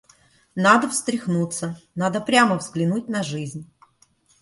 [0.55, 3.67] Надо встряхнуться, надо прямо взглянуть на жизнь.